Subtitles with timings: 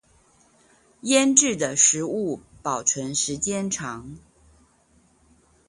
[1.03, 4.17] 醃制的食物保存時間長